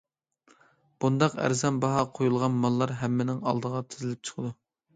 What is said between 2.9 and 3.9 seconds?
ھەممىنىڭ ئالدىغا